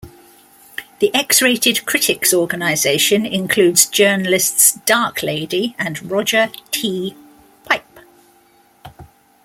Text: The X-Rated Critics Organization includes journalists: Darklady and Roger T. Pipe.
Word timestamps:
The 0.97 1.13
X-Rated 1.13 1.85
Critics 1.85 2.33
Organization 2.33 3.23
includes 3.23 3.85
journalists: 3.85 4.79
Darklady 4.87 5.75
and 5.77 6.09
Roger 6.09 6.49
T. 6.71 7.15
Pipe. 7.65 7.99